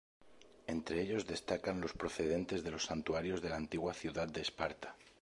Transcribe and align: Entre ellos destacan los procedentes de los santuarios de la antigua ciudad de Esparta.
Entre 0.65 0.99
ellos 0.99 1.27
destacan 1.27 1.79
los 1.79 1.93
procedentes 1.93 2.63
de 2.63 2.71
los 2.71 2.85
santuarios 2.85 3.39
de 3.43 3.49
la 3.49 3.57
antigua 3.57 3.93
ciudad 3.93 4.27
de 4.27 4.41
Esparta. 4.41 4.95